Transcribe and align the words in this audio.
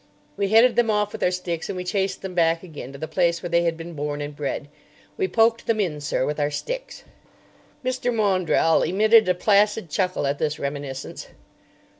We 0.35 0.47
headed 0.47 0.77
them 0.77 0.89
off 0.89 1.11
with 1.13 1.21
our 1.21 1.29
sticks, 1.29 1.69
and 1.69 1.75
we 1.77 1.83
chased 1.83 2.23
them 2.23 2.33
back 2.33 2.63
again 2.63 2.91
to 2.91 2.97
the 2.97 3.07
place 3.07 3.43
where 3.43 3.51
they 3.51 3.61
had 3.65 3.77
been 3.77 3.93
born 3.93 4.19
and 4.19 4.35
bred. 4.35 4.67
We 5.15 5.27
poked 5.27 5.67
them 5.67 5.79
in, 5.79 6.01
sir, 6.01 6.25
with 6.25 6.39
our 6.39 6.49
sticks." 6.49 7.03
Mr. 7.85 8.11
Maundrell 8.11 8.81
emitted 8.81 9.29
a 9.29 9.35
placid 9.35 9.91
chuckle 9.91 10.25
at 10.25 10.39
this 10.39 10.57
reminiscence. 10.57 11.27